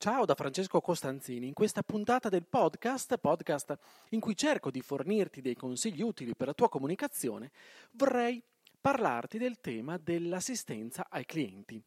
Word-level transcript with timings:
Ciao 0.00 0.24
da 0.24 0.36
Francesco 0.36 0.80
Costanzini. 0.80 1.48
In 1.48 1.54
questa 1.54 1.82
puntata 1.82 2.28
del 2.28 2.46
podcast, 2.46 3.18
podcast 3.18 3.76
in 4.10 4.20
cui 4.20 4.36
cerco 4.36 4.70
di 4.70 4.80
fornirti 4.80 5.40
dei 5.40 5.56
consigli 5.56 6.02
utili 6.02 6.36
per 6.36 6.46
la 6.46 6.54
tua 6.54 6.68
comunicazione, 6.68 7.50
vorrei 7.94 8.40
parlarti 8.80 9.38
del 9.38 9.58
tema 9.58 9.98
dell'assistenza 9.98 11.08
ai 11.10 11.24
clienti. 11.24 11.82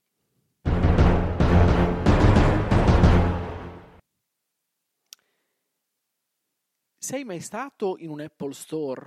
Sei 6.98 7.24
mai 7.24 7.40
stato 7.40 7.96
in 7.98 8.10
un 8.10 8.20
Apple 8.20 8.52
Store? 8.52 9.06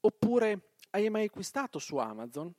Oppure 0.00 0.72
hai 0.90 1.08
mai 1.08 1.26
acquistato 1.26 1.78
su 1.78 1.98
Amazon? 1.98 2.52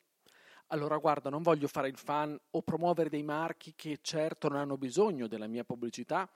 Allora 0.68 0.98
guarda, 0.98 1.30
non 1.30 1.44
voglio 1.44 1.68
fare 1.68 1.88
il 1.88 1.98
fan 1.98 2.40
o 2.52 2.62
promuovere 2.62 3.10
dei 3.10 3.24
marchi 3.24 3.74
che 3.76 4.00
certo 4.02 4.48
non 4.48 4.58
hanno 4.58 4.78
bisogno 4.78 5.28
della 5.28 5.48
mia 5.48 5.64
pubblicità 5.64 6.30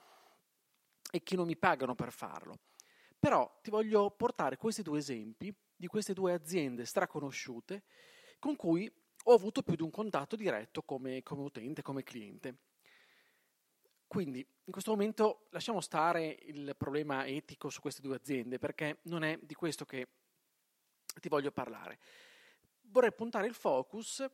e 1.12 1.24
che 1.24 1.36
non 1.36 1.48
mi 1.48 1.58
pagano 1.58 1.96
per 1.96 2.12
farlo. 2.12 2.60
Però 3.18 3.60
ti 3.62 3.70
voglio 3.70 4.12
portare 4.12 4.58
questi 4.58 4.82
due 4.82 5.00
esempi 5.00 5.54
di 5.76 5.88
queste 5.88 6.14
due 6.14 6.34
aziende 6.34 6.86
straconosciute 6.86 7.84
con 8.38 8.56
cui 8.56 8.92
ho 9.24 9.34
avuto 9.34 9.64
più 9.64 9.76
di 9.76 9.82
un 9.82 9.90
contatto 9.90 10.36
diretto 10.36 10.84
come, 10.84 11.24
come 11.24 11.44
utente, 11.44 11.82
come 11.82 12.04
cliente. 12.04 12.58
Quindi 14.08 14.40
in 14.40 14.72
questo 14.72 14.92
momento 14.92 15.48
lasciamo 15.50 15.82
stare 15.82 16.38
il 16.44 16.74
problema 16.78 17.28
etico 17.28 17.70
su 17.70 17.82
queste 17.82 18.02
due 18.02 18.16
aziende 18.16 18.58
perché 18.58 19.00
non 19.04 19.24
è 19.24 19.38
di 19.42 19.54
questo 19.54 19.86
che 19.86 20.08
ti 21.20 21.30
voglio 21.30 21.52
parlare 21.52 22.00
vorrei 22.92 23.14
puntare 23.14 23.48
il 23.48 23.54
focus 23.54 24.26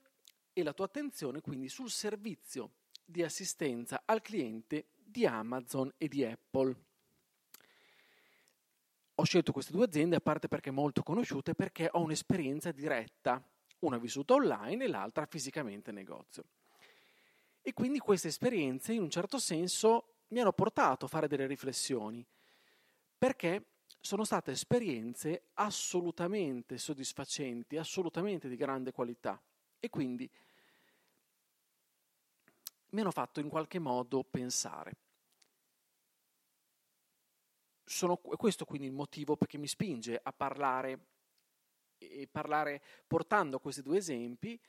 e 0.53 0.63
la 0.63 0.73
tua 0.73 0.85
attenzione 0.85 1.41
quindi 1.41 1.69
sul 1.69 1.89
servizio 1.89 2.71
di 3.03 3.23
assistenza 3.23 4.03
al 4.05 4.21
cliente 4.21 4.87
di 4.95 5.25
Amazon 5.25 5.91
e 5.97 6.07
di 6.07 6.23
Apple. 6.23 6.75
Ho 9.15 9.23
scelto 9.23 9.51
queste 9.51 9.71
due 9.71 9.85
aziende 9.85 10.17
a 10.17 10.21
parte 10.21 10.47
perché 10.47 10.71
molto 10.71 11.03
conosciute 11.03 11.55
perché 11.55 11.89
ho 11.91 12.01
un'esperienza 12.01 12.71
diretta, 12.71 13.41
una 13.79 13.97
vissuta 13.97 14.33
online 14.33 14.83
e 14.83 14.87
l'altra 14.87 15.25
fisicamente 15.25 15.91
in 15.91 15.95
negozio. 15.95 16.43
E 17.61 17.73
quindi 17.73 17.99
queste 17.99 18.27
esperienze 18.27 18.93
in 18.93 19.01
un 19.01 19.09
certo 19.09 19.39
senso 19.39 20.15
mi 20.29 20.39
hanno 20.39 20.53
portato 20.53 21.05
a 21.05 21.07
fare 21.07 21.27
delle 21.27 21.47
riflessioni, 21.47 22.25
perché 23.17 23.63
sono 24.05 24.23
state 24.23 24.51
esperienze 24.51 25.47
assolutamente 25.55 26.77
soddisfacenti, 26.77 27.75
assolutamente 27.75 28.47
di 28.47 28.55
grande 28.55 28.91
qualità 28.91 29.41
e 29.79 29.89
quindi 29.89 30.29
mi 32.89 33.01
hanno 33.01 33.09
fatto 33.09 33.39
in 33.39 33.49
qualche 33.49 33.79
modo 33.79 34.23
pensare. 34.23 34.95
Sono, 37.83 38.17
questo 38.17 38.63
quindi 38.63 38.85
il 38.85 38.93
motivo 38.93 39.35
perché 39.37 39.57
mi 39.57 39.67
spinge 39.67 40.19
a 40.21 40.31
parlare, 40.31 41.07
parlare 42.29 42.83
portando 43.07 43.57
questi 43.57 43.81
due 43.81 43.97
esempi 43.97 44.59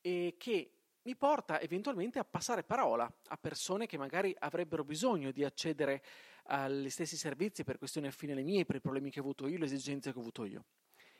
e 0.00 0.36
che 0.38 0.70
mi 1.02 1.16
porta 1.16 1.60
eventualmente 1.60 2.20
a 2.20 2.24
passare 2.24 2.62
parola 2.62 3.12
a 3.26 3.36
persone 3.38 3.86
che 3.86 3.98
magari 3.98 4.34
avrebbero 4.38 4.84
bisogno 4.84 5.32
di 5.32 5.44
accedere 5.44 6.02
agli 6.44 6.90
stessi 6.90 7.16
servizi 7.16 7.64
per 7.64 7.78
questioni 7.78 8.06
affine 8.06 8.32
alle 8.32 8.42
mie, 8.42 8.64
per 8.64 8.76
i 8.76 8.80
problemi 8.80 9.10
che 9.10 9.20
ho 9.20 9.22
avuto 9.22 9.46
io, 9.46 9.58
le 9.58 9.64
esigenze 9.64 10.12
che 10.12 10.18
ho 10.18 10.20
avuto 10.20 10.44
io. 10.44 10.64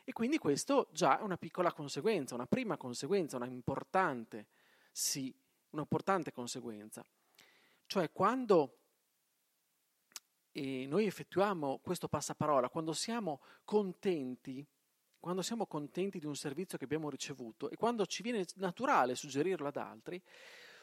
E 0.05 0.13
quindi 0.13 0.39
questo 0.39 0.89
già 0.93 1.19
è 1.19 1.23
una 1.23 1.39
piccola 1.39 1.73
conseguenza, 1.73 2.35
una 2.35 2.47
prima 2.47 2.77
conseguenza, 2.77 3.37
una 3.37 3.47
importante, 3.47 4.47
sì, 4.93 5.35
un'importante 5.71 6.31
conseguenza. 6.31 7.05
Cioè 7.87 8.13
quando 8.13 8.79
eh, 10.53 10.87
noi 10.87 11.07
effettuiamo 11.07 11.81
questo 11.83 12.09
passaparola, 12.09 12.69
quando 12.69 12.93
siamo 12.93 13.41
contenti, 13.65 14.65
quando 15.19 15.41
siamo 15.41 15.67
contenti 15.67 16.19
di 16.19 16.27
un 16.27 16.37
servizio 16.37 16.77
che 16.77 16.85
abbiamo 16.85 17.09
ricevuto 17.09 17.71
e 17.71 17.77
quando 17.77 18.05
ci 18.05 18.23
viene 18.23 18.45
naturale 18.57 19.15
suggerirlo 19.15 19.69
ad 19.69 19.77
altri, 19.77 20.23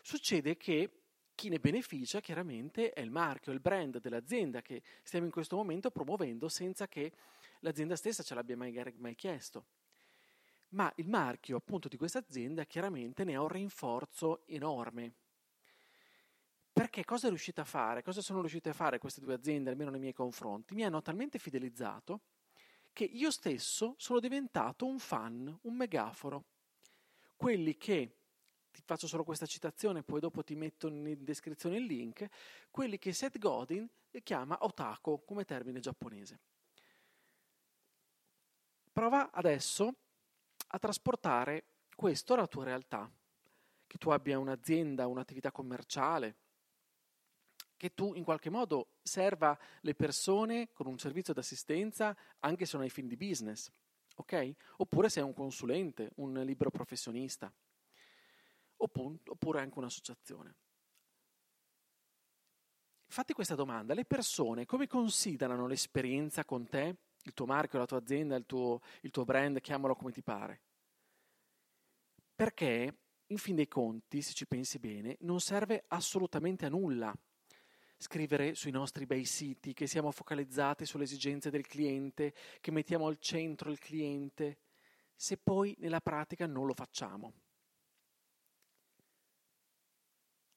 succede 0.02 0.58
che 0.58 1.01
chi 1.42 1.50
ne 1.50 1.60
beneficia 1.60 2.20
chiaramente 2.20 2.94
è 2.94 3.00
il 3.00 3.10
marchio, 3.10 3.52
il 3.52 3.60
brand 3.60 4.00
dell'azienda 4.00 4.62
che 4.62 4.84
stiamo 5.02 5.26
in 5.26 5.32
questo 5.32 5.56
momento 5.56 5.90
promuovendo 5.90 6.48
senza 6.48 6.88
che 6.88 7.12
l'azienda 7.62 7.96
stessa 7.96 8.22
ce 8.22 8.36
l'abbia 8.36 8.56
mai, 8.56 8.80
mai 8.98 9.16
chiesto. 9.16 9.66
Ma 10.70 10.94
il 10.98 11.08
marchio 11.08 11.58
appunto 11.58 11.88
di 11.88 11.98
questa 11.98 12.20
azienda 12.20 12.66
chiaramente 12.66 13.24
ne 13.24 13.34
ha 13.34 13.42
un 13.42 13.48
rinforzo 13.48 14.46
enorme. 14.46 15.14
Perché 16.72 17.06
cosa 17.06 17.26
è 17.26 17.30
riuscita 17.30 17.62
a 17.62 17.66
fare? 17.66 18.04
Cosa 18.04 18.22
sono 18.22 18.42
riuscite 18.42 18.70
a 18.70 18.74
fare 18.74 19.00
queste 19.00 19.20
due 19.20 19.34
aziende, 19.34 19.72
almeno 19.72 19.90
nei 19.90 20.00
miei 20.00 20.14
confronti? 20.14 20.76
Mi 20.76 20.86
hanno 20.86 21.02
talmente 21.02 21.40
fidelizzato 21.40 22.22
che 22.94 23.06
io 23.06 23.32
stesso 23.32 23.96
sono 23.98 24.20
diventato 24.20 24.86
un 24.86 25.00
fan, 25.00 25.58
un 25.64 25.76
megaforo. 25.76 26.44
Quelli 27.36 27.78
che 27.78 28.21
ti 28.72 28.82
faccio 28.86 29.08
solo 29.08 29.24
questa 29.24 29.46
citazione, 29.46 30.02
poi 30.02 30.20
dopo 30.20 30.44
ti 30.44 30.56
metto 30.56 30.88
in 30.88 31.18
descrizione 31.20 31.78
il 31.78 31.86
link, 31.86 32.28
quelli 32.72 32.98
che 32.98 33.14
Seth 33.14 33.38
Godin 33.38 33.88
chiama 34.24 34.58
otaku 34.62 35.24
come 35.26 35.44
termine 35.44 35.80
giapponese. 35.80 36.40
Prova 38.92 39.32
adesso 39.32 39.94
a 40.68 40.80
trasportare 40.80 41.66
questo 41.96 42.34
alla 42.34 42.48
tua 42.48 42.64
realtà, 42.64 43.10
che 43.88 43.98
tu 43.98 44.10
abbia 44.10 44.40
un'azienda, 44.40 45.08
un'attività 45.08 45.52
commerciale, 45.52 46.36
che 47.76 47.94
tu 47.94 48.14
in 48.14 48.24
qualche 48.24 48.50
modo 48.50 49.00
serva 49.02 49.58
le 49.82 49.96
persone 49.96 50.72
con 50.72 50.88
un 50.88 51.00
servizio 51.00 51.34
d'assistenza 51.34 52.16
anche 52.40 52.66
se 52.66 52.76
non 52.76 52.86
hai 52.86 52.92
fin 52.92 53.08
di 53.08 53.18
business, 53.18 53.72
ok? 54.16 54.54
Oppure 54.78 55.10
sei 55.10 55.24
un 55.24 55.34
consulente, 55.34 56.12
un 56.16 56.34
libero 56.46 56.70
professionista 56.70 57.52
oppure 58.82 59.60
anche 59.60 59.78
un'associazione. 59.78 60.56
Fatti 63.08 63.34
questa 63.34 63.56
domanda, 63.56 63.94
le 63.94 64.06
persone 64.06 64.66
come 64.66 64.88
considerano 64.88 65.68
l'esperienza 65.68 66.46
con 66.46 66.68
te, 66.68 66.96
il 67.24 67.34
tuo 67.34 67.46
marchio, 67.46 67.78
la 67.78 67.86
tua 67.86 67.98
azienda, 67.98 68.36
il 68.36 68.46
tuo, 68.46 68.80
il 69.02 69.12
tuo 69.12 69.26
brand, 69.26 69.60
chiamalo 69.60 69.96
come 69.96 70.12
ti 70.12 70.22
pare? 70.22 70.62
Perché, 72.34 72.98
in 73.28 73.38
fin 73.38 73.56
dei 73.56 73.68
conti, 73.68 74.22
se 74.22 74.34
ci 74.34 74.48
pensi 74.48 74.80
bene, 74.80 75.18
non 75.22 75.42
serve 75.42 75.84
assolutamente 75.90 76.66
a 76.66 76.70
nulla 76.70 77.14
scrivere 78.02 78.56
sui 78.56 78.72
nostri 78.72 79.06
bei 79.06 79.26
siti 79.26 79.74
che 79.74 79.86
siamo 79.86 80.10
focalizzati 80.12 80.86
sulle 80.86 81.04
esigenze 81.04 81.52
del 81.52 81.68
cliente, 81.68 82.34
che 82.60 82.72
mettiamo 82.72 83.06
al 83.06 83.20
centro 83.20 83.70
il 83.70 83.78
cliente, 83.78 84.58
se 85.16 85.38
poi 85.38 85.76
nella 85.80 86.02
pratica 86.02 86.48
non 86.48 86.66
lo 86.66 86.74
facciamo. 86.74 87.34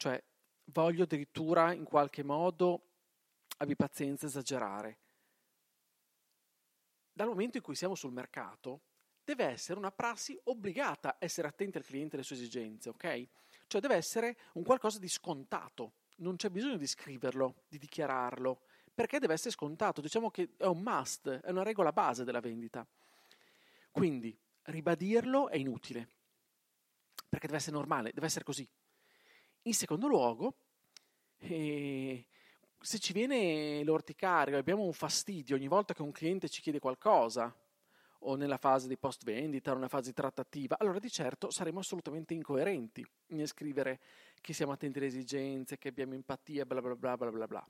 Cioè, 0.04 0.22
voglio 0.64 1.04
addirittura 1.04 1.72
in 1.72 1.84
qualche 1.84 2.22
modo, 2.22 2.88
abbi 3.56 3.74
pazienza, 3.74 4.26
esagerare. 4.26 4.98
Dal 7.10 7.26
momento 7.26 7.56
in 7.56 7.62
cui 7.62 7.74
siamo 7.74 7.94
sul 7.94 8.12
mercato, 8.12 8.82
deve 9.24 9.46
essere 9.46 9.78
una 9.78 9.90
prassi 9.90 10.38
obbligata 10.44 11.08
a 11.08 11.16
essere 11.20 11.48
attenti 11.48 11.78
al 11.78 11.84
cliente 11.84 12.12
e 12.12 12.14
alle 12.16 12.26
sue 12.26 12.36
esigenze, 12.36 12.90
ok? 12.90 13.28
Cioè 13.66 13.80
deve 13.80 13.94
essere 13.94 14.36
un 14.52 14.62
qualcosa 14.62 14.98
di 14.98 15.08
scontato, 15.08 15.94
non 16.16 16.36
c'è 16.36 16.50
bisogno 16.50 16.76
di 16.76 16.86
scriverlo, 16.86 17.62
di 17.66 17.78
dichiararlo, 17.78 18.60
perché 18.92 19.18
deve 19.18 19.32
essere 19.32 19.52
scontato, 19.52 20.02
diciamo 20.02 20.30
che 20.30 20.50
è 20.58 20.66
un 20.66 20.82
must, 20.82 21.30
è 21.30 21.48
una 21.48 21.62
regola 21.62 21.92
base 21.92 22.24
della 22.24 22.40
vendita. 22.40 22.86
Quindi 23.90 24.38
ribadirlo 24.64 25.48
è 25.48 25.56
inutile, 25.56 26.10
perché 27.26 27.46
deve 27.46 27.56
essere 27.56 27.74
normale, 27.74 28.12
deve 28.12 28.26
essere 28.26 28.44
così. 28.44 28.68
In 29.66 29.72
secondo 29.72 30.06
luogo, 30.06 30.56
eh, 31.38 32.26
se 32.78 32.98
ci 32.98 33.14
viene 33.14 33.82
l'orticaria, 33.82 34.58
abbiamo 34.58 34.82
un 34.82 34.92
fastidio 34.92 35.56
ogni 35.56 35.68
volta 35.68 35.94
che 35.94 36.02
un 36.02 36.12
cliente 36.12 36.50
ci 36.50 36.60
chiede 36.60 36.78
qualcosa, 36.78 37.54
o 38.26 38.36
nella 38.36 38.58
fase 38.58 38.88
di 38.88 38.98
post 38.98 39.24
vendita 39.24 39.70
o 39.70 39.74
nella 39.74 39.88
fase 39.88 40.12
trattativa, 40.12 40.76
allora 40.78 40.98
di 40.98 41.10
certo 41.10 41.50
saremo 41.50 41.78
assolutamente 41.78 42.34
incoerenti 42.34 43.06
nel 43.28 43.46
scrivere 43.46 44.00
che 44.40 44.52
siamo 44.52 44.72
attenti 44.72 44.98
alle 44.98 45.06
esigenze, 45.06 45.78
che 45.78 45.88
abbiamo 45.88 46.12
empatia, 46.12 46.66
bla 46.66 46.82
bla 46.82 46.94
bla 46.94 47.16
bla 47.16 47.30
bla 47.30 47.46
bla. 47.46 47.68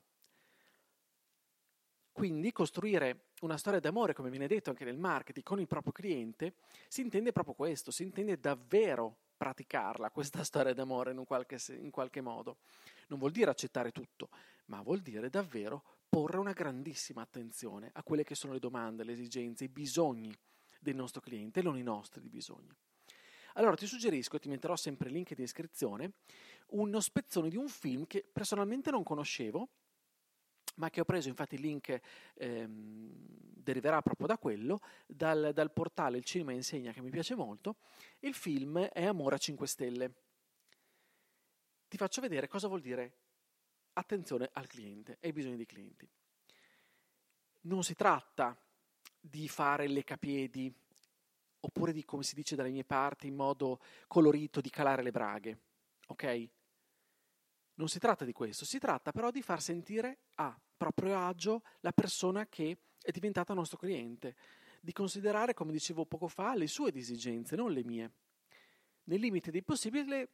Quindi 2.11 2.51
costruire 2.51 3.31
una 3.41 3.57
storia 3.57 3.79
d'amore, 3.79 4.13
come 4.13 4.29
viene 4.29 4.47
detto 4.47 4.69
anche 4.69 4.83
nel 4.83 4.97
marketing, 4.97 5.45
con 5.45 5.61
il 5.61 5.67
proprio 5.67 5.93
cliente, 5.93 6.55
si 6.89 6.99
intende 6.99 7.31
proprio 7.31 7.53
questo, 7.53 7.91
si 7.91 8.03
intende 8.03 8.37
davvero 8.37 9.17
praticarla, 9.35 10.09
questa 10.11 10.43
storia 10.43 10.73
d'amore 10.73 11.11
in 11.11 11.23
qualche, 11.25 11.57
in 11.77 11.91
qualche 11.91 12.21
modo. 12.21 12.57
Non 13.07 13.19
vuol 13.19 13.31
dire 13.31 13.51
accettare 13.51 13.91
tutto, 13.91 14.29
ma 14.65 14.81
vuol 14.81 14.99
dire 14.99 15.29
davvero 15.29 15.83
porre 16.09 16.37
una 16.37 16.53
grandissima 16.53 17.21
attenzione 17.21 17.89
a 17.93 18.03
quelle 18.03 18.23
che 18.23 18.35
sono 18.35 18.53
le 18.53 18.59
domande, 18.59 19.03
le 19.03 19.11
esigenze, 19.11 19.65
i 19.65 19.69
bisogni 19.69 20.33
del 20.79 20.95
nostro 20.95 21.21
cliente 21.21 21.61
non 21.61 21.77
i 21.77 21.83
nostri 21.83 22.27
bisogni. 22.29 22.73
Allora 23.55 23.75
ti 23.75 23.87
suggerisco, 23.87 24.37
ti 24.37 24.49
metterò 24.49 24.75
sempre 24.75 25.07
il 25.07 25.13
link 25.15 25.33
di 25.33 25.43
iscrizione, 25.43 26.13
uno 26.69 26.99
spezzone 26.99 27.49
di 27.49 27.57
un 27.57 27.69
film 27.69 28.05
che 28.05 28.25
personalmente 28.31 28.91
non 28.91 29.03
conoscevo, 29.03 29.69
ma 30.75 30.89
che 30.89 31.01
ho 31.01 31.05
preso, 31.05 31.29
infatti 31.29 31.55
il 31.55 31.61
link 31.61 31.99
ehm, 32.35 33.11
deriverà 33.65 34.01
proprio 34.01 34.27
da 34.27 34.37
quello, 34.37 34.79
dal, 35.05 35.51
dal, 35.53 35.71
portale 35.71 36.17
Il 36.17 36.23
Cinema 36.23 36.51
Insegna 36.51 36.91
che 36.91 37.01
mi 37.01 37.09
piace 37.09 37.35
molto. 37.35 37.77
Il 38.19 38.33
film 38.33 38.79
è 38.79 39.05
Amore 39.05 39.35
a 39.35 39.39
5 39.39 39.67
Stelle. 39.67 40.13
Ti 41.87 41.97
faccio 41.97 42.21
vedere 42.21 42.47
cosa 42.47 42.67
vuol 42.67 42.81
dire 42.81 43.17
attenzione 43.93 44.49
al 44.53 44.67
cliente 44.67 45.17
e 45.19 45.27
ai 45.27 45.33
bisogni 45.33 45.55
dei 45.55 45.65
clienti. 45.65 46.07
Non 47.61 47.83
si 47.83 47.95
tratta 47.95 48.57
di 49.19 49.47
fare 49.47 49.87
le 49.87 50.03
capiedi 50.03 50.73
oppure 51.61 51.91
di, 51.91 52.05
come 52.05 52.23
si 52.23 52.35
dice 52.35 52.55
dalle 52.55 52.69
mie 52.69 52.83
parti, 52.83 53.27
in 53.27 53.35
modo 53.35 53.79
colorito, 54.07 54.61
di 54.61 54.69
calare 54.69 55.01
le 55.01 55.11
braghe, 55.11 55.59
ok? 56.07 56.49
Non 57.75 57.87
si 57.87 57.97
tratta 57.97 58.23
di 58.23 58.33
questo, 58.33 58.65
si 58.65 58.77
tratta 58.77 59.11
però 59.11 59.31
di 59.31 59.41
far 59.41 59.61
sentire 59.61 60.19
a 60.35 60.57
proprio 60.75 61.17
agio 61.17 61.63
la 61.81 61.91
persona 61.91 62.47
che 62.47 62.77
è 63.01 63.11
diventata 63.11 63.53
nostro 63.53 63.77
cliente, 63.77 64.35
di 64.81 64.91
considerare, 64.91 65.53
come 65.53 65.71
dicevo 65.71 66.05
poco 66.05 66.27
fa, 66.27 66.55
le 66.55 66.67
sue 66.67 66.93
esigenze, 66.93 67.55
non 67.55 67.71
le 67.71 67.83
mie. 67.83 68.11
Nel 69.05 69.19
limite 69.19 69.51
dei 69.51 69.63
possibili, 69.63 70.27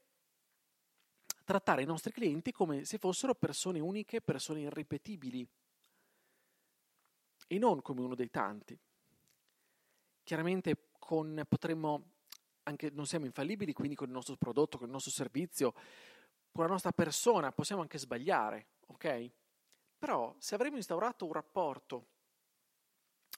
trattare 1.44 1.82
i 1.82 1.86
nostri 1.86 2.12
clienti 2.12 2.52
come 2.52 2.86
se 2.86 2.98
fossero 2.98 3.36
persone 3.36 3.80
uniche, 3.80 4.22
persone 4.22 4.62
irripetibili 4.62 5.48
e 7.48 7.58
non 7.58 7.82
come 7.82 8.02
uno 8.02 8.16
dei 8.16 8.30
tanti. 8.30 8.78
Chiaramente 10.24 10.92
con, 10.98 11.44
potremmo, 11.48 12.12
anche 12.64 12.90
non 12.92 13.06
siamo 13.06 13.26
infallibili, 13.26 13.74
quindi 13.74 13.96
con 13.96 14.08
il 14.08 14.14
nostro 14.14 14.38
prodotto, 14.38 14.78
con 14.78 14.88
il 14.88 14.94
nostro 14.94 15.12
servizio, 15.12 15.74
con 16.52 16.64
la 16.64 16.72
nostra 16.72 16.92
persona 16.92 17.52
possiamo 17.52 17.82
anche 17.82 17.98
sbagliare, 17.98 18.68
ok? 18.88 19.32
Però 20.02 20.36
se 20.40 20.56
avremo 20.56 20.78
instaurato 20.78 21.28
un 21.28 21.34
rapporto 21.34 22.08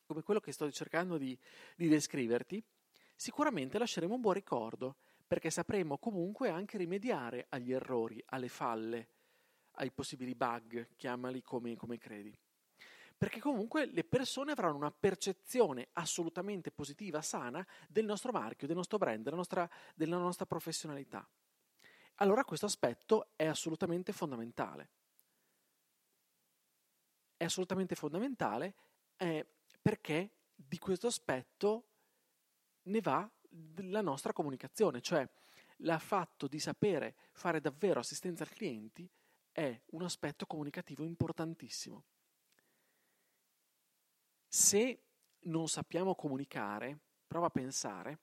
come 0.05 0.21
quello 0.21 0.39
che 0.39 0.53
sto 0.53 0.71
cercando 0.71 1.17
di, 1.17 1.37
di 1.75 1.89
descriverti, 1.89 2.63
sicuramente 3.17 3.77
lasceremo 3.77 4.15
un 4.15 4.21
buon 4.21 4.35
ricordo, 4.35 4.95
perché 5.27 5.49
sapremo 5.49 5.97
comunque 5.97 6.47
anche 6.47 6.77
rimediare 6.77 7.47
agli 7.49 7.73
errori, 7.73 8.23
alle 8.27 8.47
falle, 8.47 9.09
ai 9.71 9.91
possibili 9.91 10.35
bug, 10.35 10.95
chiamali 10.95 11.41
come, 11.41 11.75
come 11.75 11.97
credi. 11.97 12.33
Perché 13.17 13.41
comunque 13.41 13.85
le 13.85 14.05
persone 14.05 14.53
avranno 14.53 14.77
una 14.77 14.91
percezione 14.91 15.89
assolutamente 15.91 16.71
positiva, 16.71 17.21
sana, 17.21 17.67
del 17.89 18.05
nostro 18.05 18.31
marchio, 18.31 18.67
del 18.67 18.77
nostro 18.77 18.97
brand, 18.97 19.21
della 19.21 19.35
nostra, 19.35 19.69
della 19.95 20.17
nostra 20.17 20.45
professionalità. 20.45 21.27
Allora 22.15 22.45
questo 22.45 22.67
aspetto 22.67 23.31
è 23.35 23.47
assolutamente 23.47 24.13
fondamentale 24.13 24.91
è 27.43 27.45
assolutamente 27.45 27.95
fondamentale 27.95 28.73
eh, 29.17 29.45
perché 29.81 30.31
di 30.55 30.79
questo 30.79 31.07
aspetto 31.07 31.89
ne 32.83 33.01
va 33.01 33.29
la 33.75 34.01
nostra 34.01 34.33
comunicazione, 34.33 35.01
cioè 35.01 35.27
il 35.77 35.97
fatto 35.99 36.47
di 36.47 36.59
sapere 36.59 37.15
fare 37.31 37.59
davvero 37.59 37.99
assistenza 37.99 38.43
al 38.43 38.49
cliente 38.49 39.09
è 39.51 39.79
un 39.91 40.01
aspetto 40.03 40.45
comunicativo 40.45 41.03
importantissimo. 41.03 42.03
Se 44.47 45.03
non 45.41 45.67
sappiamo 45.67 46.15
comunicare, 46.15 46.97
prova 47.27 47.47
a 47.47 47.51
pensare, 47.51 48.19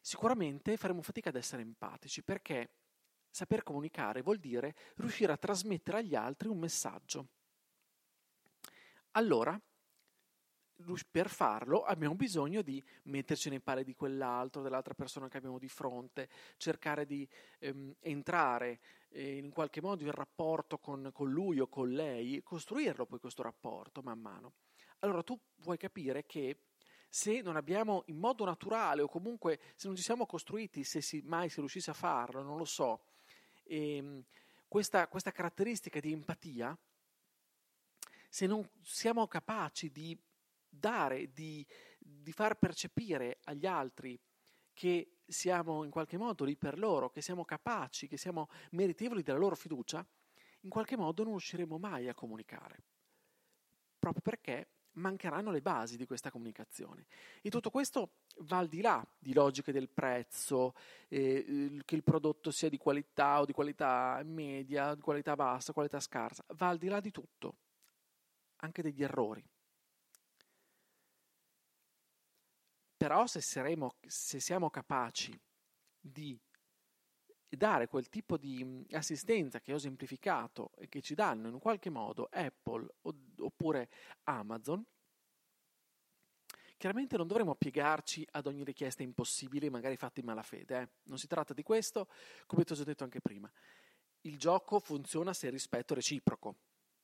sicuramente 0.00 0.76
faremo 0.76 1.02
fatica 1.02 1.28
ad 1.28 1.36
essere 1.36 1.62
empatici 1.62 2.22
perché 2.22 2.70
saper 3.30 3.62
comunicare 3.62 4.22
vuol 4.22 4.38
dire 4.38 4.74
riuscire 4.96 5.32
a 5.32 5.36
trasmettere 5.36 5.98
agli 5.98 6.14
altri 6.14 6.48
un 6.48 6.58
messaggio. 6.58 7.28
Allora, 9.12 9.60
per 11.10 11.28
farlo 11.28 11.82
abbiamo 11.82 12.14
bisogno 12.14 12.62
di 12.62 12.82
metterci 13.04 13.50
nei 13.50 13.60
panni 13.60 13.84
di 13.84 13.94
quell'altro, 13.94 14.62
dell'altra 14.62 14.94
persona 14.94 15.28
che 15.28 15.36
abbiamo 15.36 15.58
di 15.58 15.68
fronte, 15.68 16.28
cercare 16.56 17.04
di 17.04 17.28
ehm, 17.58 17.94
entrare 18.00 18.80
eh, 19.10 19.36
in 19.36 19.50
qualche 19.50 19.80
modo 19.80 20.02
in 20.02 20.10
rapporto 20.10 20.78
con, 20.78 21.10
con 21.12 21.30
lui 21.30 21.60
o 21.60 21.68
con 21.68 21.90
lei, 21.90 22.42
costruirlo 22.42 23.06
poi 23.06 23.20
questo 23.20 23.42
rapporto 23.42 24.00
man 24.02 24.18
mano. 24.18 24.54
Allora 25.00 25.22
tu 25.22 25.38
puoi 25.60 25.76
capire 25.76 26.24
che 26.24 26.60
se 27.08 27.42
non 27.42 27.56
abbiamo 27.56 28.04
in 28.06 28.16
modo 28.16 28.44
naturale 28.44 29.02
o 29.02 29.08
comunque 29.08 29.60
se 29.74 29.88
non 29.88 29.96
ci 29.96 30.02
siamo 30.02 30.24
costruiti, 30.24 30.84
se 30.84 31.02
si, 31.02 31.20
mai 31.24 31.50
si 31.50 31.60
riuscisse 31.60 31.90
a 31.90 31.94
farlo, 31.94 32.42
non 32.42 32.56
lo 32.56 32.64
so, 32.64 33.04
ehm, 33.64 34.24
questa, 34.66 35.06
questa 35.06 35.32
caratteristica 35.32 36.00
di 36.00 36.12
empatia, 36.12 36.76
se 38.32 38.46
non 38.46 38.66
siamo 38.80 39.26
capaci 39.26 39.90
di 39.90 40.18
dare, 40.66 41.30
di, 41.34 41.66
di 41.98 42.32
far 42.32 42.56
percepire 42.56 43.40
agli 43.44 43.66
altri 43.66 44.18
che 44.72 45.18
siamo 45.26 45.84
in 45.84 45.90
qualche 45.90 46.16
modo 46.16 46.44
lì 46.44 46.56
per 46.56 46.78
loro, 46.78 47.10
che 47.10 47.20
siamo 47.20 47.44
capaci, 47.44 48.08
che 48.08 48.16
siamo 48.16 48.48
meritevoli 48.70 49.22
della 49.22 49.36
loro 49.36 49.54
fiducia, 49.54 50.02
in 50.60 50.70
qualche 50.70 50.96
modo 50.96 51.24
non 51.24 51.32
riusciremo 51.32 51.76
mai 51.76 52.08
a 52.08 52.14
comunicare. 52.14 52.82
Proprio 53.98 54.22
perché 54.22 54.68
mancheranno 54.92 55.50
le 55.50 55.60
basi 55.60 55.98
di 55.98 56.06
questa 56.06 56.30
comunicazione. 56.30 57.04
E 57.42 57.50
tutto 57.50 57.68
questo 57.68 58.12
va 58.44 58.56
al 58.56 58.68
di 58.68 58.80
là 58.80 59.06
di 59.18 59.34
logiche 59.34 59.72
del 59.72 59.90
prezzo, 59.90 60.72
eh, 61.08 61.82
che 61.84 61.94
il 61.94 62.02
prodotto 62.02 62.50
sia 62.50 62.70
di 62.70 62.78
qualità 62.78 63.40
o 63.40 63.44
di 63.44 63.52
qualità 63.52 64.22
media, 64.24 64.94
di 64.94 65.02
qualità 65.02 65.36
bassa, 65.36 65.74
qualità 65.74 66.00
scarsa, 66.00 66.42
va 66.54 66.70
al 66.70 66.78
di 66.78 66.88
là 66.88 66.98
di 66.98 67.10
tutto 67.10 67.56
anche 68.62 68.82
degli 68.82 69.02
errori. 69.02 69.44
Però 72.96 73.26
se, 73.26 73.40
saremo, 73.40 73.96
se 74.06 74.40
siamo 74.40 74.70
capaci 74.70 75.38
di 75.98 76.38
dare 77.48 77.86
quel 77.86 78.08
tipo 78.08 78.36
di 78.36 78.86
assistenza 78.92 79.60
che 79.60 79.74
ho 79.74 79.78
semplificato 79.78 80.70
e 80.78 80.88
che 80.88 81.02
ci 81.02 81.14
danno 81.14 81.48
in 81.48 81.58
qualche 81.58 81.90
modo 81.90 82.28
Apple 82.30 82.86
oppure 83.38 83.90
Amazon, 84.24 84.84
chiaramente 86.76 87.16
non 87.16 87.26
dovremo 87.26 87.54
piegarci 87.56 88.26
ad 88.30 88.46
ogni 88.46 88.64
richiesta 88.64 89.02
impossibile, 89.02 89.68
magari 89.68 89.96
fatta 89.96 90.20
in 90.20 90.26
malafede. 90.26 90.80
Eh? 90.80 90.88
Non 91.04 91.18
si 91.18 91.26
tratta 91.26 91.52
di 91.54 91.62
questo, 91.62 92.08
come 92.46 92.64
ti 92.64 92.72
ho 92.72 92.76
già 92.76 92.84
detto 92.84 93.04
anche 93.04 93.20
prima. 93.20 93.50
Il 94.22 94.38
gioco 94.38 94.78
funziona 94.78 95.32
se 95.32 95.46
il 95.46 95.52
rispetto 95.52 95.92
è 95.92 95.96
reciproco. 95.96 96.56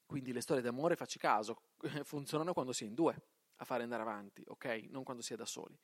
Quindi 0.08 0.32
le 0.32 0.40
storie 0.40 0.62
d'amore, 0.62 0.96
facci 0.96 1.18
caso, 1.18 1.64
funzionano 2.02 2.54
quando 2.54 2.72
si 2.72 2.84
è 2.84 2.86
in 2.86 2.94
due 2.94 3.14
a 3.56 3.64
fare 3.66 3.82
andare 3.82 4.00
avanti, 4.00 4.42
ok? 4.46 4.86
Non 4.88 5.04
quando 5.04 5.22
si 5.22 5.34
è 5.34 5.36
da 5.36 5.44
soli. 5.44 5.78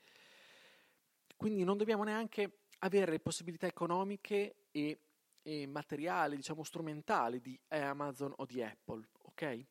Quindi 1.37 1.63
non 1.63 1.77
dobbiamo 1.77 2.05
neanche 2.05 2.61
avere 2.79 3.11
le 3.11 3.21
possibilità 3.21 3.67
economiche 3.67 4.69
e, 4.71 4.99
e 5.43 5.67
materiali, 5.67 6.37
diciamo 6.37 6.65
strumentali 6.65 7.43
di 7.43 7.61
Amazon 7.69 8.33
o 8.37 8.47
di 8.47 8.63
Apple, 8.63 9.07
ok? 9.25 9.67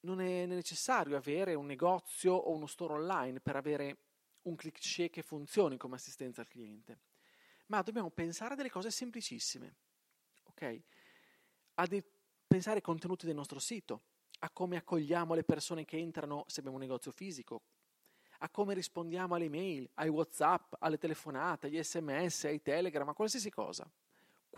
Non 0.00 0.22
è 0.22 0.46
necessario 0.46 1.14
avere 1.14 1.52
un 1.52 1.66
negozio 1.66 2.32
o 2.32 2.52
uno 2.52 2.66
store 2.66 2.94
online 2.94 3.40
per 3.40 3.56
avere 3.56 3.98
un 4.44 4.56
click 4.56 4.82
share 4.82 5.10
che 5.10 5.20
funzioni 5.20 5.76
come 5.76 5.96
assistenza 5.96 6.40
al 6.40 6.48
cliente, 6.48 7.00
ma 7.66 7.82
dobbiamo 7.82 8.08
pensare 8.08 8.54
a 8.54 8.56
delle 8.56 8.70
cose 8.70 8.90
semplicissime, 8.90 9.76
ok? 10.44 10.82
A 11.74 11.86
de- 11.86 12.04
pensare 12.46 12.76
ai 12.76 12.82
contenuti 12.82 13.26
del 13.26 13.34
nostro 13.34 13.58
sito, 13.58 14.02
a 14.40 14.50
come 14.50 14.76
accogliamo 14.76 15.34
le 15.34 15.44
persone 15.44 15.84
che 15.84 15.96
entrano 15.96 16.44
se 16.46 16.60
abbiamo 16.60 16.76
un 16.76 16.82
negozio 16.82 17.12
fisico, 17.12 17.62
a 18.38 18.48
come 18.50 18.74
rispondiamo 18.74 19.34
alle 19.34 19.48
mail, 19.48 19.88
ai 19.94 20.08
WhatsApp, 20.08 20.74
alle 20.80 20.98
telefonate, 20.98 21.68
agli 21.68 21.82
sms, 21.82 22.44
ai 22.44 22.60
telegram, 22.60 23.08
a 23.08 23.14
qualsiasi 23.14 23.50
cosa. 23.50 23.88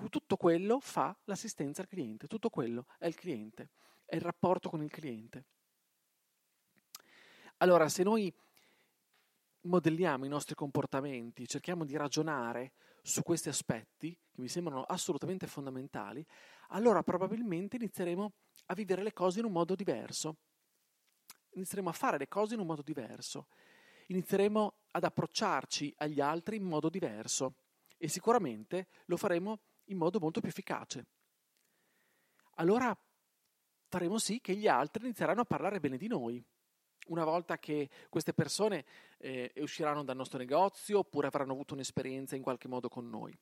Tutto 0.08 0.36
quello 0.36 0.80
fa 0.80 1.16
l'assistenza 1.24 1.82
al 1.82 1.88
cliente, 1.88 2.26
tutto 2.26 2.50
quello 2.50 2.86
è 2.98 3.06
il 3.06 3.14
cliente, 3.14 3.70
è 4.06 4.16
il 4.16 4.22
rapporto 4.22 4.70
con 4.70 4.82
il 4.82 4.90
cliente. 4.90 5.44
Allora, 7.58 7.88
se 7.88 8.02
noi 8.02 8.32
modelliamo 9.60 10.24
i 10.24 10.28
nostri 10.28 10.54
comportamenti, 10.54 11.46
cerchiamo 11.46 11.84
di 11.84 11.96
ragionare 11.96 12.72
su 13.02 13.22
questi 13.22 13.48
aspetti, 13.48 14.16
che 14.34 14.40
mi 14.40 14.48
sembrano 14.48 14.82
assolutamente 14.82 15.46
fondamentali, 15.46 16.26
allora 16.70 17.02
probabilmente 17.04 17.76
inizieremo 17.76 18.32
a 18.66 18.74
vivere 18.74 19.02
le 19.02 19.12
cose 19.12 19.38
in 19.38 19.44
un 19.44 19.52
modo 19.52 19.76
diverso. 19.76 20.38
Inizieremo 21.50 21.88
a 21.88 21.92
fare 21.92 22.18
le 22.18 22.26
cose 22.26 22.54
in 22.54 22.60
un 22.60 22.66
modo 22.66 22.82
diverso. 22.82 23.46
Inizieremo 24.08 24.74
ad 24.90 25.04
approcciarci 25.04 25.94
agli 25.98 26.20
altri 26.20 26.56
in 26.56 26.64
modo 26.64 26.88
diverso 26.88 27.54
e 27.96 28.08
sicuramente 28.08 28.88
lo 29.06 29.16
faremo 29.16 29.60
in 29.84 29.98
modo 29.98 30.18
molto 30.18 30.40
più 30.40 30.48
efficace. 30.48 31.06
Allora 32.56 32.96
faremo 33.88 34.18
sì 34.18 34.40
che 34.40 34.56
gli 34.56 34.66
altri 34.66 35.04
inizieranno 35.04 35.42
a 35.42 35.46
parlare 35.46 35.78
bene 35.78 35.96
di 35.96 36.08
noi. 36.08 36.44
Una 37.06 37.24
volta 37.24 37.58
che 37.58 37.88
queste 38.08 38.32
persone 38.32 38.84
eh, 39.18 39.52
usciranno 39.58 40.02
dal 40.02 40.16
nostro 40.16 40.38
negozio 40.38 41.00
oppure 41.00 41.28
avranno 41.28 41.52
avuto 41.52 41.74
un'esperienza 41.74 42.34
in 42.34 42.42
qualche 42.42 42.66
modo 42.66 42.88
con 42.88 43.08
noi, 43.08 43.36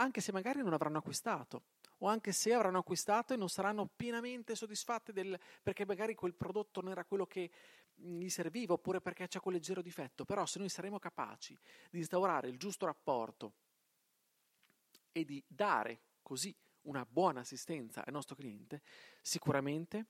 anche 0.00 0.20
se 0.20 0.32
magari 0.32 0.62
non 0.62 0.72
avranno 0.72 0.98
acquistato 0.98 1.64
o 1.98 2.08
anche 2.08 2.32
se 2.32 2.54
avranno 2.54 2.78
acquistato 2.78 3.34
e 3.34 3.36
non 3.36 3.48
saranno 3.48 3.86
pienamente 3.94 4.54
soddisfatti 4.54 5.12
del, 5.12 5.38
perché 5.62 5.84
magari 5.84 6.14
quel 6.14 6.34
prodotto 6.34 6.80
non 6.80 6.92
era 6.92 7.04
quello 7.04 7.26
che 7.26 7.50
gli 7.94 8.28
serviva 8.30 8.72
oppure 8.72 9.02
perché 9.02 9.28
c'è 9.28 9.40
quel 9.40 9.56
leggero 9.56 9.82
difetto, 9.82 10.24
però 10.24 10.46
se 10.46 10.58
noi 10.58 10.70
saremo 10.70 10.98
capaci 10.98 11.56
di 11.90 11.98
instaurare 11.98 12.48
il 12.48 12.56
giusto 12.56 12.86
rapporto 12.86 13.52
e 15.12 15.24
di 15.24 15.42
dare 15.46 16.00
così 16.22 16.54
una 16.82 17.04
buona 17.04 17.40
assistenza 17.40 18.02
al 18.02 18.12
nostro 18.12 18.34
cliente, 18.34 18.80
sicuramente 19.20 20.06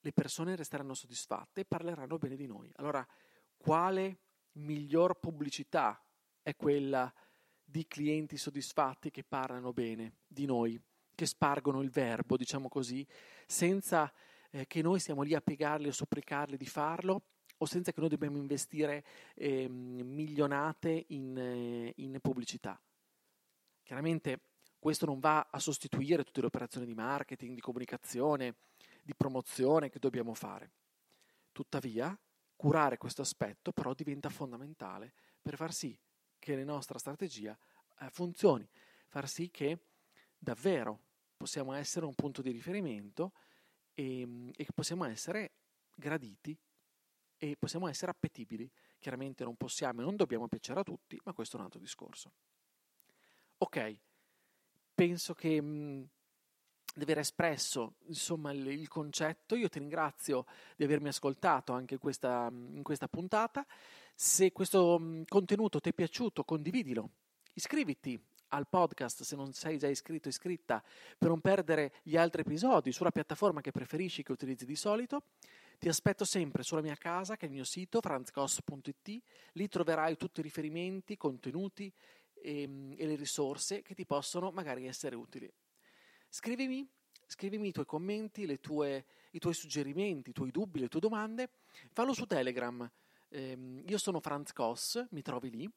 le 0.00 0.12
persone 0.12 0.56
resteranno 0.56 0.94
soddisfatte 0.94 1.60
e 1.60 1.64
parleranno 1.66 2.16
bene 2.16 2.36
di 2.36 2.46
noi. 2.46 2.72
Allora, 2.76 3.06
quale 3.58 4.20
miglior 4.52 5.18
pubblicità 5.18 6.02
è 6.40 6.56
quella 6.56 7.12
di 7.68 7.86
clienti 7.88 8.36
soddisfatti 8.36 9.10
che 9.10 9.24
parlano 9.24 9.72
bene 9.72 10.18
di 10.26 10.46
noi, 10.46 10.80
che 11.14 11.26
spargono 11.26 11.82
il 11.82 11.90
verbo, 11.90 12.36
diciamo 12.36 12.68
così, 12.68 13.04
senza 13.44 14.12
eh, 14.50 14.66
che 14.66 14.82
noi 14.82 15.00
siamo 15.00 15.22
lì 15.22 15.34
a 15.34 15.40
piegarli 15.40 15.88
o 15.88 15.92
supplicarli 15.92 16.56
di 16.56 16.66
farlo 16.66 17.22
o 17.58 17.66
senza 17.66 17.90
che 17.90 18.00
noi 18.00 18.10
dobbiamo 18.10 18.36
investire 18.36 19.04
eh, 19.34 19.66
milionate 19.68 21.06
in, 21.08 21.36
eh, 21.36 21.92
in 21.96 22.18
pubblicità. 22.20 22.80
Chiaramente 23.82 24.40
questo 24.78 25.06
non 25.06 25.18
va 25.18 25.48
a 25.50 25.58
sostituire 25.58 26.22
tutte 26.22 26.40
le 26.40 26.46
operazioni 26.46 26.86
di 26.86 26.94
marketing, 26.94 27.54
di 27.54 27.60
comunicazione, 27.60 28.56
di 29.02 29.14
promozione 29.14 29.88
che 29.88 29.98
dobbiamo 29.98 30.34
fare. 30.34 30.70
Tuttavia, 31.50 32.16
curare 32.54 32.96
questo 32.96 33.22
aspetto 33.22 33.72
però 33.72 33.94
diventa 33.94 34.28
fondamentale 34.28 35.12
per 35.40 35.56
far 35.56 35.72
sì 35.72 35.98
che 36.38 36.56
la 36.56 36.64
nostra 36.64 36.98
strategia 36.98 37.56
eh, 38.00 38.10
funzioni, 38.10 38.68
far 39.08 39.28
sì 39.28 39.50
che 39.50 39.78
davvero 40.38 41.00
possiamo 41.36 41.72
essere 41.72 42.06
un 42.06 42.14
punto 42.14 42.42
di 42.42 42.50
riferimento 42.50 43.32
e, 43.94 44.50
e 44.54 44.66
possiamo 44.74 45.04
essere 45.04 45.52
graditi 45.94 46.56
e 47.38 47.56
possiamo 47.58 47.88
essere 47.88 48.10
appetibili. 48.10 48.70
Chiaramente 48.98 49.44
non 49.44 49.56
possiamo 49.56 50.00
e 50.00 50.04
non 50.04 50.16
dobbiamo 50.16 50.48
piacere 50.48 50.80
a 50.80 50.84
tutti, 50.84 51.20
ma 51.24 51.32
questo 51.32 51.56
è 51.56 51.58
un 51.58 51.66
altro 51.66 51.80
discorso. 51.80 52.32
Ok, 53.58 53.96
penso 54.94 55.34
che 55.34 55.60
mh, 55.60 56.08
di 56.94 57.02
aver 57.02 57.18
espresso 57.18 57.96
insomma, 58.06 58.52
il, 58.52 58.66
il, 58.66 58.88
concetto. 58.88 59.54
Io 59.54 59.68
ti 59.68 59.78
ringrazio 59.78 60.46
di 60.76 60.84
avermi 60.84 61.08
ascoltato 61.08 61.72
anche 61.72 61.98
questa, 61.98 62.48
in 62.50 62.82
questa 62.82 63.06
puntata. 63.06 63.66
Se 64.18 64.50
questo 64.50 64.98
mh, 64.98 65.24
contenuto 65.28 65.78
ti 65.78 65.90
è 65.90 65.92
piaciuto, 65.92 66.42
condividilo. 66.42 67.10
Iscriviti 67.52 68.18
al 68.48 68.66
podcast 68.66 69.24
se 69.24 69.36
non 69.36 69.52
sei 69.52 69.76
già 69.76 69.88
iscritto 69.88 70.28
iscritta 70.28 70.82
per 71.18 71.28
non 71.28 71.42
perdere 71.42 71.92
gli 72.02 72.16
altri 72.16 72.40
episodi 72.40 72.92
sulla 72.92 73.10
piattaforma 73.10 73.60
che 73.60 73.72
preferisci 73.72 74.22
che 74.22 74.32
utilizzi 74.32 74.64
di 74.64 74.74
solito. 74.74 75.24
Ti 75.78 75.90
aspetto 75.90 76.24
sempre 76.24 76.62
sulla 76.62 76.80
mia 76.80 76.96
casa, 76.96 77.36
che 77.36 77.44
è 77.44 77.48
il 77.48 77.54
mio 77.54 77.64
sito 77.64 78.00
franzcos.it. 78.00 79.22
Lì 79.52 79.68
troverai 79.68 80.16
tutti 80.16 80.40
i 80.40 80.42
riferimenti, 80.42 81.18
contenuti 81.18 81.92
e, 82.32 82.62
ehm, 82.62 82.94
e 82.96 83.06
le 83.06 83.16
risorse 83.16 83.82
che 83.82 83.94
ti 83.94 84.06
possono 84.06 84.50
magari 84.50 84.86
essere 84.86 85.14
utili. 85.14 85.52
Scrivimi, 86.30 86.88
scrivimi 87.26 87.68
i 87.68 87.72
tuoi 87.72 87.84
commenti, 87.84 88.58
tue, 88.60 89.04
i 89.32 89.38
tuoi 89.38 89.52
suggerimenti, 89.52 90.30
i 90.30 90.32
tuoi 90.32 90.50
dubbi, 90.50 90.80
le 90.80 90.88
tue 90.88 91.00
domande. 91.00 91.50
Fallo 91.92 92.14
su 92.14 92.24
Telegram. 92.24 92.90
Eh, 93.28 93.82
io 93.86 93.98
sono 93.98 94.20
Franz 94.20 94.52
Koss, 94.52 95.06
mi 95.10 95.22
trovi 95.22 95.50
lì. 95.50 95.70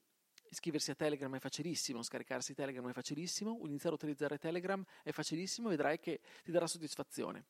Iscriversi 0.51 0.91
a 0.91 0.95
Telegram 0.95 1.35
è 1.35 1.39
facilissimo, 1.39 2.01
scaricarsi 2.01 2.55
Telegram 2.55 2.89
è 2.89 2.93
facilissimo, 2.93 3.59
iniziare 3.65 3.95
a 3.95 3.97
utilizzare 3.97 4.37
Telegram 4.39 4.83
è 5.03 5.11
facilissimo, 5.11 5.69
vedrai 5.69 5.99
che 5.99 6.21
ti 6.43 6.51
darà 6.51 6.65
soddisfazione. 6.65 7.45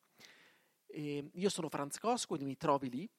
E 0.86 1.30
io 1.32 1.50
sono 1.50 1.70
Franz 1.70 1.98
Koss, 1.98 2.26
quindi 2.26 2.46
mi 2.46 2.58
trovi 2.58 2.90
lì. 2.90 3.10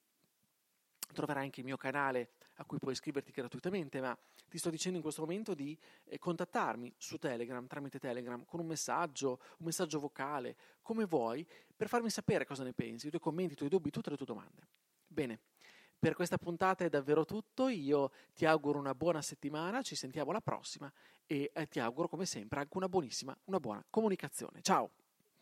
Troverai 1.13 1.45
anche 1.45 1.61
il 1.61 1.67
mio 1.67 1.77
canale 1.77 2.33
a 2.55 2.65
cui 2.65 2.79
puoi 2.79 2.93
iscriverti 2.93 3.33
gratuitamente, 3.33 4.01
ma 4.01 4.17
ti 4.49 4.59
sto 4.59 4.69
dicendo 4.69 4.97
in 4.97 5.03
questo 5.03 5.23
momento 5.23 5.55
di 5.55 5.77
eh, 6.05 6.19
contattarmi 6.19 6.93
su 6.97 7.19
Telegram, 7.19 7.67
tramite 7.67 7.99
Telegram, 7.99 8.45
con 8.45 8.61
un 8.61 8.67
messaggio, 8.67 9.41
un 9.59 9.67
messaggio 9.67 9.99
vocale, 9.99 10.57
come 10.83 11.07
vuoi, 11.07 11.47
per 11.75 11.89
farmi 11.89 12.11
sapere 12.11 12.45
cosa 12.45 12.65
ne 12.65 12.73
pensi, 12.73 13.07
i 13.07 13.11
tuoi 13.11 13.23
commenti, 13.23 13.55
i 13.55 13.57
tuoi 13.57 13.71
dubbi, 13.71 13.91
tutte 13.91 14.11
le 14.11 14.17
tue 14.17 14.27
domande. 14.27 14.67
Bene, 15.07 15.41
per 16.01 16.15
questa 16.15 16.39
puntata 16.39 16.85
è 16.85 16.89
davvero 16.89 17.27
tutto, 17.27 17.69
io 17.69 18.11
ti 18.35 18.47
auguro 18.47 18.79
una 18.79 18.95
buona 18.95 19.21
settimana, 19.21 19.83
ci 19.83 19.95
sentiamo 19.95 20.31
alla 20.31 20.41
prossima 20.41 20.91
e 21.27 21.51
eh, 21.55 21.69
ti 21.69 21.79
auguro 21.79 22.09
come 22.09 22.25
sempre 22.25 22.61
anche 22.61 22.77
una 22.79 22.89
buonissima, 22.89 23.37
una 23.45 23.61
buona 23.61 23.85
comunicazione. 23.89 24.63
Ciao! 24.63 24.91